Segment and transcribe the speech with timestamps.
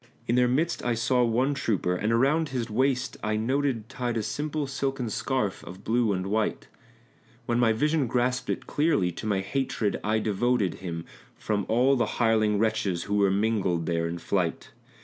[0.25, 4.23] In their midst I saw one trooper, and around his waist I noted Tied a
[4.23, 6.67] simple silken scarf of blue and white;
[7.45, 11.05] When my vision grasped it clearly to my hatred I devoted Him,
[11.37, 14.71] from all the hireling wretches who were mingled there in flight.